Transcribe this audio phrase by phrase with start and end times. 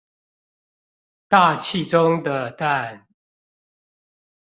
[1.27, 3.05] 大氣中的氮